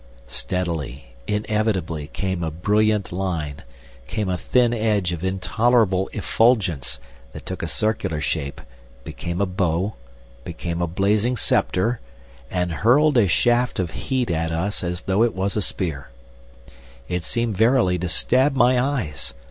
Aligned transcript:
Steadily, 0.25 1.13
inevitably 1.27 2.07
came 2.07 2.41
a 2.41 2.49
brilliant 2.49 3.11
line, 3.11 3.61
came 4.07 4.29
a 4.29 4.35
thin 4.35 4.73
edge 4.73 5.11
of 5.11 5.23
intolerable 5.23 6.09
effulgence 6.11 6.99
that 7.33 7.45
took 7.45 7.61
a 7.61 7.67
circular 7.67 8.19
shape, 8.19 8.61
became 9.03 9.39
a 9.39 9.45
bow, 9.45 9.93
became 10.43 10.81
a 10.81 10.87
blazing 10.87 11.37
sceptre, 11.37 11.99
and 12.49 12.71
hurled 12.81 13.15
a 13.15 13.27
shaft 13.27 13.77
of 13.77 13.91
heat 13.91 14.31
at 14.31 14.51
us 14.51 14.83
as 14.83 15.01
though 15.03 15.21
it 15.21 15.35
was 15.35 15.55
a 15.55 15.61
spear. 15.61 16.09
It 17.07 17.23
seemed 17.23 17.55
verily 17.55 17.99
to 17.99 18.09
stab 18.09 18.55
my 18.55 18.81
eyes! 18.81 19.35